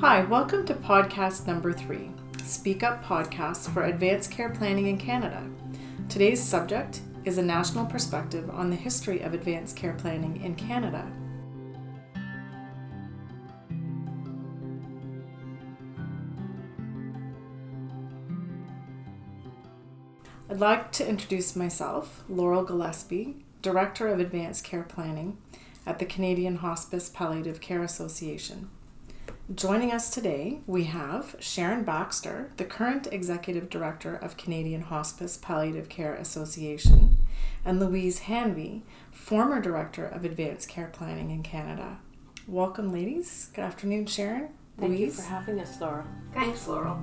[0.00, 2.10] Hi, welcome to podcast number three
[2.44, 5.42] Speak Up Podcast for Advanced Care Planning in Canada.
[6.10, 11.10] Today's subject is a national perspective on the history of advanced care planning in Canada.
[20.50, 25.38] I'd like to introduce myself, Laurel Gillespie, Director of Advanced Care Planning
[25.86, 28.68] at the Canadian Hospice Palliative Care Association.
[29.54, 35.88] Joining us today, we have Sharon Baxter, the current Executive Director of Canadian Hospice Palliative
[35.88, 37.18] Care Association,
[37.64, 38.82] and Louise Hanvey,
[39.12, 41.98] former Director of Advanced Care Planning in Canada.
[42.48, 43.50] Welcome, ladies.
[43.54, 44.48] Good afternoon, Sharon.
[44.78, 45.16] Thank Louise.
[45.16, 46.06] you for having us, Laurel.
[46.34, 46.98] Thanks, Laurel.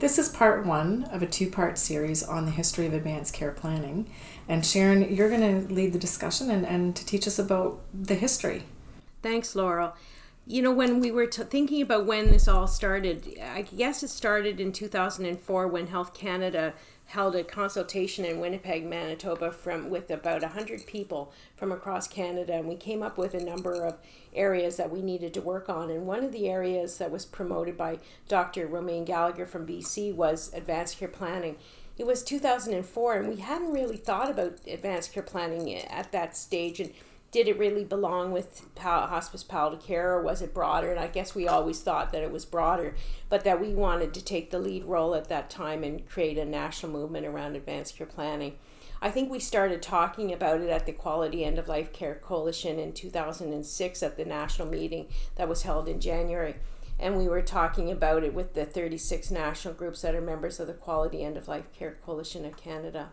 [0.00, 3.50] This is part one of a two part series on the history of advanced care
[3.50, 4.10] planning.
[4.48, 8.14] And Sharon, you're going to lead the discussion and, and to teach us about the
[8.14, 8.62] history.
[9.22, 9.94] Thanks, Laurel.
[10.46, 14.08] You know, when we were t- thinking about when this all started, I guess it
[14.08, 16.72] started in 2004 when Health Canada
[17.10, 22.68] held a consultation in Winnipeg, Manitoba, from with about 100 people from across Canada, and
[22.68, 23.98] we came up with a number of
[24.32, 25.90] areas that we needed to work on.
[25.90, 28.68] And one of the areas that was promoted by Dr.
[28.68, 31.56] Romayne Gallagher from BC was advanced care planning.
[31.98, 36.78] It was 2004, and we hadn't really thought about advanced care planning at that stage,
[36.78, 36.92] and
[37.32, 40.90] did it really belong with hospice palliative care or was it broader?
[40.90, 42.96] And I guess we always thought that it was broader,
[43.28, 46.44] but that we wanted to take the lead role at that time and create a
[46.44, 48.56] national movement around advanced care planning.
[49.00, 52.78] I think we started talking about it at the Quality End of Life Care Coalition
[52.78, 56.56] in 2006 at the national meeting that was held in January.
[56.98, 60.66] And we were talking about it with the 36 national groups that are members of
[60.66, 63.10] the Quality End of Life Care Coalition of Canada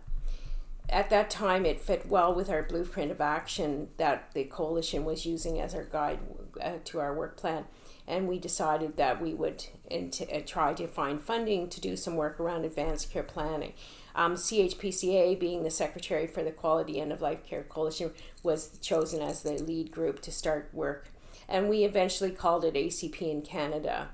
[0.89, 5.25] at that time it fit well with our blueprint of action that the coalition was
[5.25, 6.20] using as our guide
[6.61, 7.65] uh, to our work plan.
[8.08, 12.15] And we decided that we would int- uh, try to find funding to do some
[12.15, 13.73] work around advanced care planning.
[14.15, 18.11] Um, chpca being the secretary for the quality end of life care coalition
[18.42, 21.09] was chosen as the lead group to start work.
[21.49, 24.09] And we eventually called it acp in canada.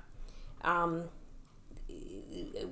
[0.62, 1.04] Um,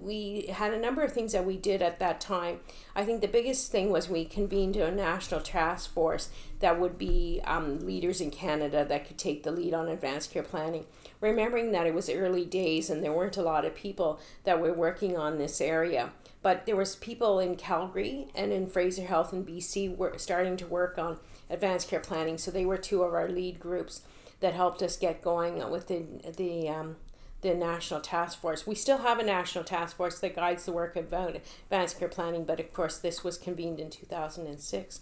[0.00, 2.60] we had a number of things that we did at that time.
[2.94, 6.30] I think the biggest thing was we convened a national task force
[6.60, 10.42] that would be um, leaders in Canada that could take the lead on advanced care
[10.42, 10.86] planning.
[11.20, 14.72] Remembering that it was early days and there weren't a lot of people that were
[14.72, 16.12] working on this area,
[16.42, 20.66] but there was people in Calgary and in Fraser Health in BC were starting to
[20.66, 21.18] work on
[21.48, 22.38] advanced care planning.
[22.38, 24.02] So they were two of our lead groups
[24.40, 26.04] that helped us get going with the
[26.36, 26.96] the um,
[27.42, 28.66] the national task force.
[28.66, 32.44] We still have a national task force that guides the work of advanced care planning,
[32.44, 35.00] but of course, this was convened in 2006.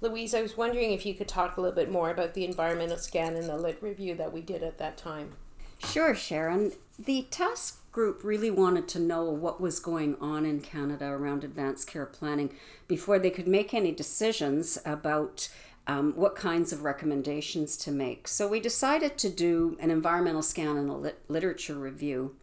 [0.00, 2.96] Louise, I was wondering if you could talk a little bit more about the environmental
[2.96, 5.34] scan and the lit review that we did at that time.
[5.78, 6.72] Sure, Sharon.
[6.98, 11.86] The task group really wanted to know what was going on in Canada around advanced
[11.86, 12.50] care planning
[12.88, 15.48] before they could make any decisions about
[15.86, 18.28] um, what kinds of recommendations to make.
[18.28, 22.36] So we decided to do an environmental scan and a lit- literature review.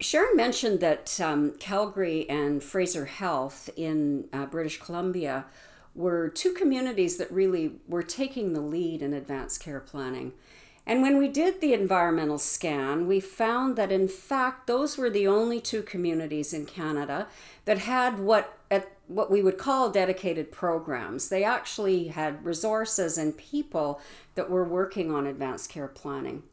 [0.00, 5.44] Sharon mentioned that um, Calgary and Fraser Health in uh, British Columbia
[5.94, 10.32] were two communities that really were taking the lead in advanced care planning.
[10.84, 15.28] And when we did the environmental scan, we found that in fact those were the
[15.28, 17.28] only two communities in Canada
[17.66, 21.28] that had what at what we would call dedicated programs.
[21.28, 24.00] They actually had resources and people
[24.34, 26.44] that were working on advanced care planning.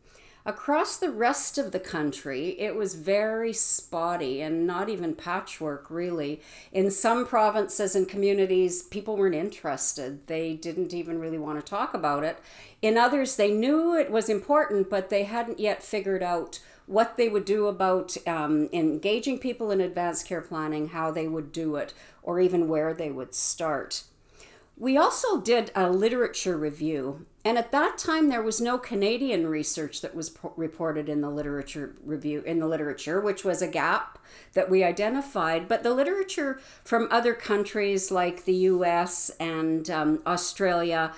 [0.46, 6.42] Across the rest of the country, it was very spotty and not even patchwork, really.
[6.72, 10.26] In some provinces and communities, people weren't interested.
[10.28, 12.40] They didn't even really want to talk about it.
[12.82, 17.30] In others, they knew it was important, but they hadn't yet figured out what they
[17.30, 21.94] would do about um, engaging people in advanced care planning, how they would do it,
[22.24, 24.04] or even where they would start.
[24.76, 30.02] We also did a literature review, and at that time there was no Canadian research
[30.02, 34.18] that was po- reported in the literature review in the literature, which was a gap
[34.54, 35.68] that we identified.
[35.68, 39.30] But the literature from other countries like the U.S.
[39.40, 41.14] and um, Australia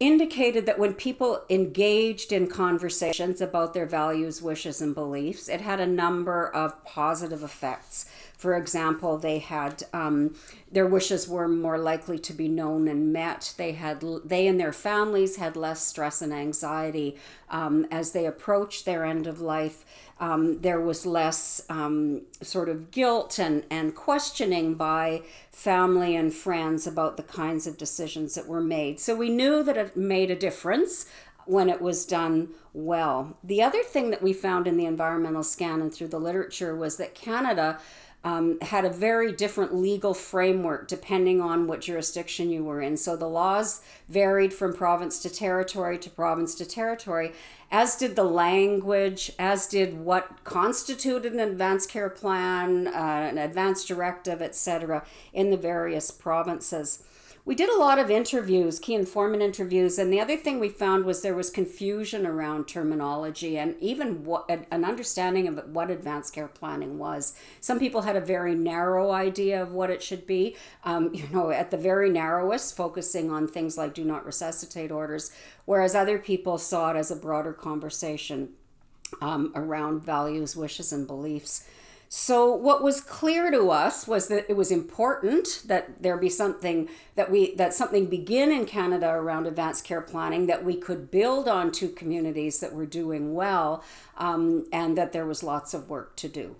[0.00, 5.80] indicated that when people engaged in conversations about their values, wishes, and beliefs, it had
[5.80, 8.06] a number of positive effects
[8.38, 10.36] For example, they had um,
[10.70, 13.52] their wishes were more likely to be known and met.
[13.56, 17.16] They had they and their families had less stress and anxiety
[17.50, 19.84] um, as they approached their end of life.
[20.20, 26.86] Um, there was less um, sort of guilt and, and questioning by family and friends
[26.86, 29.00] about the kinds of decisions that were made.
[29.00, 31.06] So we knew that it made a difference
[31.44, 33.38] when it was done well.
[33.42, 36.98] The other thing that we found in the environmental scan and through the literature was
[36.98, 37.80] that Canada
[38.24, 42.96] um, had a very different legal framework depending on what jurisdiction you were in.
[42.96, 47.32] So the laws varied from province to territory to province to territory,
[47.70, 52.90] as did the language, as did what constituted an advanced care plan, uh,
[53.30, 57.04] an advanced directive, etc., in the various provinces
[57.48, 61.06] we did a lot of interviews, key informant interviews, and the other thing we found
[61.06, 66.46] was there was confusion around terminology and even what an understanding of what advanced care
[66.46, 67.32] planning was.
[67.58, 71.50] Some people had a very narrow idea of what it should be, um, you know,
[71.50, 75.32] at the very narrowest, focusing on things like do not resuscitate orders,
[75.64, 78.50] whereas other people saw it as a broader conversation
[79.22, 81.66] um, around values, wishes, and beliefs.
[82.10, 86.88] So what was clear to us was that it was important that there be something
[87.16, 91.48] that we that something begin in Canada around advanced care planning that we could build
[91.48, 93.84] on to communities that were doing well,
[94.16, 96.56] um, and that there was lots of work to do.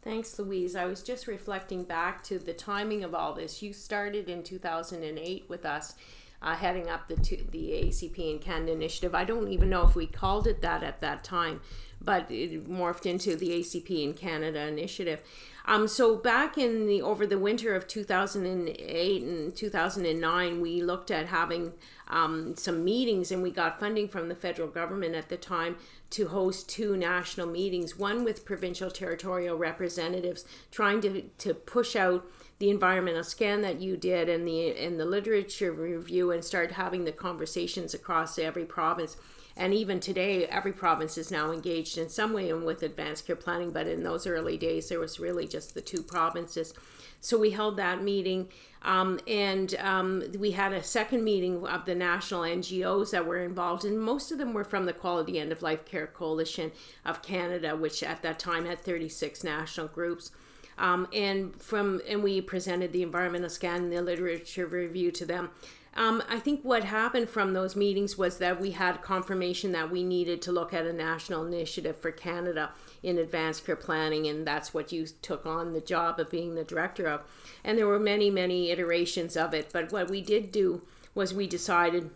[0.00, 0.74] Thanks, Louise.
[0.74, 3.60] I was just reflecting back to the timing of all this.
[3.60, 5.94] You started in 2008 with us.
[6.42, 7.14] Uh, heading up the
[7.50, 9.14] the ACP and Canada initiative.
[9.14, 11.62] I don't even know if we called it that at that time,
[12.00, 15.22] but it morphed into the ACP in Canada initiative.
[15.68, 21.26] Um, so back in the over the winter of 2008 and 2009, we looked at
[21.26, 21.72] having
[22.06, 25.76] um, some meetings, and we got funding from the federal government at the time
[26.10, 27.98] to host two national meetings.
[27.98, 32.24] One with provincial territorial representatives, trying to to push out
[32.60, 37.04] the environmental scan that you did and the and the literature review, and start having
[37.04, 39.16] the conversations across every province
[39.56, 43.70] and even today, every province is now engaged in some way with advanced care planning,
[43.70, 46.74] but in those early days, there was really just the two provinces.
[47.22, 48.48] So we held that meeting,
[48.82, 53.86] um, and um, we had a second meeting of the national NGOs that were involved,
[53.86, 56.70] and most of them were from the Quality End of Life Care Coalition
[57.04, 60.30] of Canada, which at that time had 36 national groups.
[60.78, 65.50] Um, and from and we presented the environmental scan and the literature review to them
[65.96, 70.04] um, I think what happened from those meetings was that we had confirmation that we
[70.04, 72.70] needed to look at a national initiative for Canada
[73.02, 76.64] in advanced care planning, and that's what you took on the job of being the
[76.64, 77.22] director of.
[77.64, 80.82] And there were many, many iterations of it, but what we did do
[81.14, 82.10] was we decided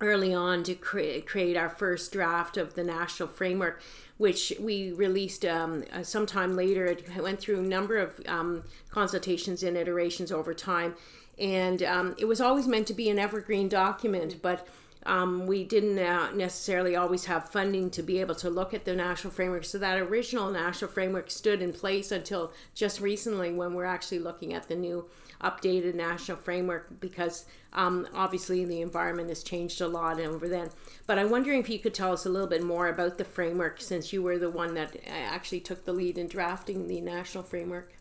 [0.00, 3.80] early on to create, create our first draft of the national framework
[4.20, 6.84] which we released um, uh, sometime later.
[6.84, 10.94] It went through a number of um, consultations and iterations over time.
[11.38, 14.68] And um, it was always meant to be an evergreen document, but
[15.06, 18.94] um, we didn't uh, necessarily always have funding to be able to look at the
[18.94, 19.64] national framework.
[19.64, 24.52] So that original national framework stood in place until just recently when we're actually looking
[24.52, 25.08] at the new
[25.42, 30.70] updated national framework because um, obviously the environment has changed a lot over then.
[31.06, 33.80] But I'm wondering if you could tell us a little bit more about the framework
[33.80, 37.44] since you were the one that uh, actually took the lead in drafting the national
[37.44, 37.94] framework.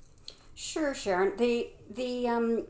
[0.54, 1.38] Sure, Sharon.
[1.38, 2.66] The the um,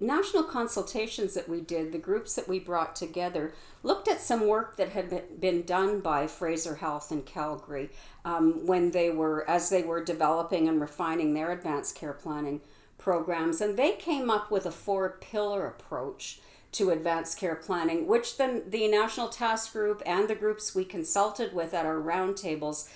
[0.00, 3.52] national consultations that we did, the groups that we brought together,
[3.82, 7.90] looked at some work that had been done by Fraser Health in Calgary
[8.24, 12.60] um, when they were, as they were developing and refining their advanced care planning
[12.98, 13.60] programs.
[13.60, 16.40] And they came up with a four pillar approach
[16.72, 21.52] to advanced care planning, which then the National Task Group and the groups we consulted
[21.52, 22.88] with at our roundtables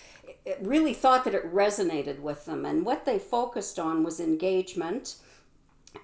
[0.60, 2.64] really thought that it resonated with them.
[2.64, 5.16] And what they focused on was engagement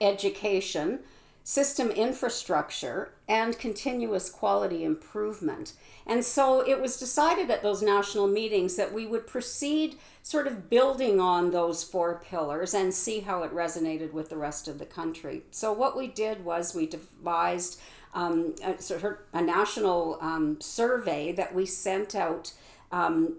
[0.01, 1.01] education,
[1.43, 5.73] system infrastructure, and continuous quality improvement.
[6.07, 10.69] And so it was decided at those national meetings that we would proceed sort of
[10.69, 14.87] building on those four pillars and see how it resonated with the rest of the
[14.87, 15.43] country.
[15.51, 17.81] So what we did was we devised
[18.13, 22.53] um, a, sort of a national um, survey that we sent out
[22.93, 23.37] um,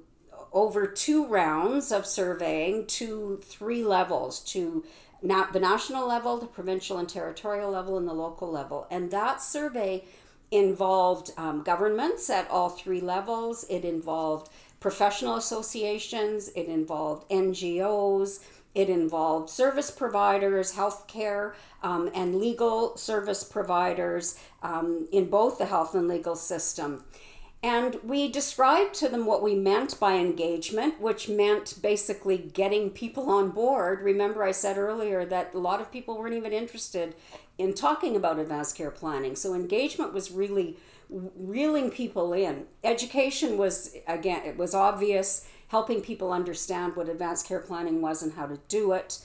[0.54, 4.84] over two rounds of surveying to three levels to
[5.22, 8.88] the national level, the provincial and territorial level, and the local level.
[8.90, 10.04] And that survey
[10.50, 13.66] involved um, governments at all three levels.
[13.70, 14.50] It involved
[14.80, 16.50] professional associations.
[16.50, 18.40] It involved NGOs.
[18.74, 25.94] It involved service providers, healthcare, um, and legal service providers um, in both the health
[25.94, 27.04] and legal system.
[27.64, 33.30] And we described to them what we meant by engagement, which meant basically getting people
[33.30, 34.02] on board.
[34.02, 37.14] Remember, I said earlier that a lot of people weren't even interested
[37.60, 39.36] in talking about advanced care planning.
[39.36, 40.78] So, engagement was really
[41.10, 42.66] reeling people in.
[42.84, 48.34] Education was, again, it was obvious, helping people understand what advanced care planning was and
[48.34, 49.20] how to do it.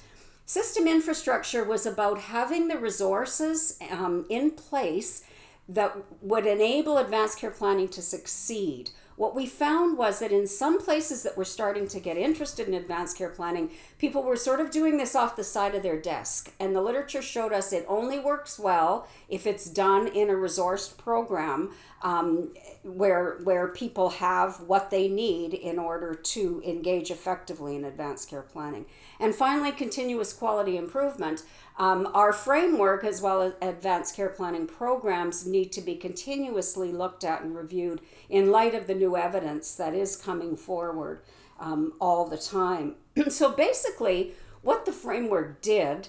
[0.44, 5.24] System infrastructure was about having the resources um, in place
[5.68, 8.90] that would enable advanced care planning to succeed.
[9.16, 12.74] What we found was that in some places that were starting to get interested in
[12.74, 16.52] advanced care planning, people were sort of doing this off the side of their desk.
[16.60, 20.98] And the literature showed us it only works well if it's done in a resourced
[20.98, 21.70] program
[22.02, 28.28] um, where, where people have what they need in order to engage effectively in advanced
[28.30, 28.86] care planning.
[29.18, 31.42] And finally, continuous quality improvement.
[31.78, 37.24] Um, our framework, as well as advanced care planning programs, need to be continuously looked
[37.24, 41.20] at and reviewed in light of the new evidence that is coming forward
[41.58, 42.94] um, all the time.
[43.28, 46.08] so basically, what the framework did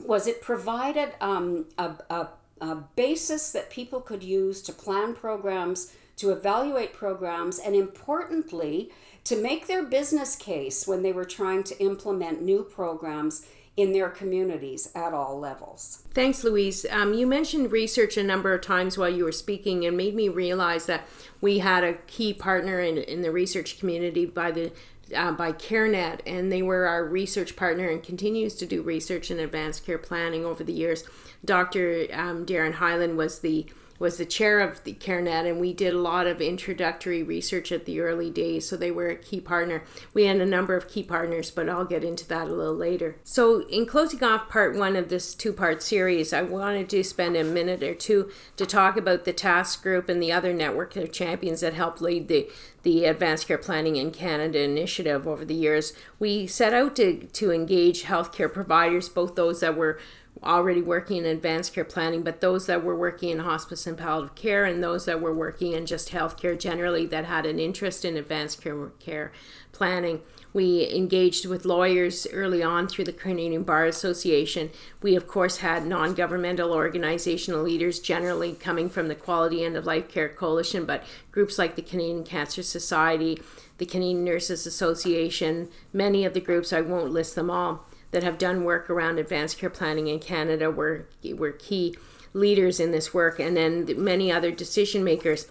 [0.00, 2.28] was it provided um, a, a,
[2.62, 8.90] a basis that people could use to plan programs, to evaluate programs, and importantly,
[9.24, 13.44] to make their business case when they were trying to implement new programs
[13.76, 16.04] in their communities at all levels.
[16.12, 16.86] Thanks, Louise.
[16.90, 20.28] Um, you mentioned research a number of times while you were speaking and made me
[20.28, 21.08] realize that
[21.40, 24.72] we had a key partner in, in the research community by the
[25.14, 29.38] uh, by CareNet, and they were our research partner and continues to do research in
[29.38, 31.04] advanced care planning over the years.
[31.44, 32.06] Dr.
[32.12, 33.66] Um, Daren Heyland was the
[34.02, 37.84] was the chair of the CareNet, and we did a lot of introductory research at
[37.84, 38.68] the early days.
[38.68, 39.84] So they were a key partner.
[40.12, 43.14] We had a number of key partners, but I'll get into that a little later.
[43.22, 47.36] So, in closing off part one of this two part series, I wanted to spend
[47.36, 51.12] a minute or two to talk about the task group and the other network of
[51.12, 52.50] champions that helped lead the
[52.82, 55.92] the Advanced Care Planning in Canada initiative over the years.
[56.18, 60.00] We set out to, to engage healthcare providers, both those that were
[60.42, 64.34] already working in advanced care planning, but those that were working in hospice and palliative
[64.34, 68.16] care and those that were working in just healthcare generally that had an interest in
[68.16, 69.32] advanced care, care
[69.72, 70.20] planning.
[70.52, 74.70] We engaged with lawyers early on through the Canadian Bar Association.
[75.00, 79.86] We, of course, had non governmental organizational leaders, generally coming from the Quality End of
[79.86, 83.40] Life Care Coalition, but groups like the Canadian Cancer Society,
[83.78, 88.38] the Canadian Nurses Association, many of the groups, I won't list them all that have
[88.38, 91.96] done work around advanced care planning in Canada were, were key
[92.32, 95.46] leaders in this work, and then many other decision makers.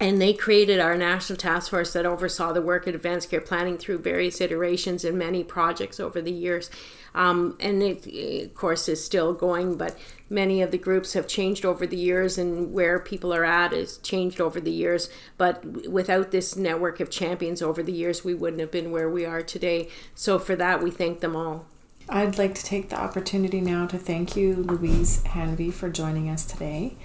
[0.00, 3.76] And they created our national task force that oversaw the work at advanced care planning
[3.78, 6.70] through various iterations and many projects over the years.
[7.14, 9.98] Um, and it, of course, is still going, but
[10.30, 13.98] many of the groups have changed over the years, and where people are at has
[13.98, 15.10] changed over the years.
[15.36, 19.24] But without this network of champions over the years, we wouldn't have been where we
[19.24, 19.88] are today.
[20.14, 21.66] So, for that, we thank them all.
[22.08, 26.46] I'd like to take the opportunity now to thank you, Louise Hanvey, for joining us
[26.46, 26.96] today,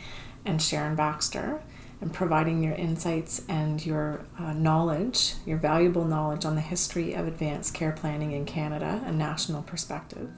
[0.46, 1.62] and Sharon Baxter
[2.04, 7.28] and providing your insights and your uh, knowledge, your valuable knowledge on the history of
[7.28, 10.30] advanced care planning in Canada, a national perspective.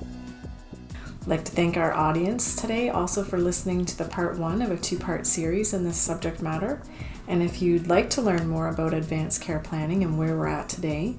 [0.00, 4.70] I'd like to thank our audience today also for listening to the part one of
[4.70, 6.80] a two part series in this subject matter.
[7.28, 10.70] And if you'd like to learn more about advanced care planning and where we're at
[10.70, 11.16] today,